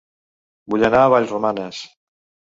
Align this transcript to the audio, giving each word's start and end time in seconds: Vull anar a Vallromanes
Vull 0.73 0.85
anar 0.87 1.01
a 1.07 1.11
Vallromanes 1.15 1.83